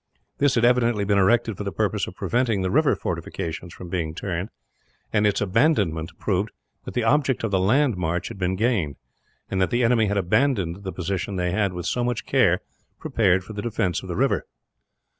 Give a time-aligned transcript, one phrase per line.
[0.39, 4.15] This had evidently been erected for the purpose of preventing the river fortifications from being
[4.15, 4.49] turned,
[5.13, 6.49] and its abandonment proved
[6.85, 8.95] that the object of the land march had been gained;
[9.51, 12.61] and that the enemy had abandoned the positions they had, with so much care,
[12.97, 14.47] prepared for the defence of the river.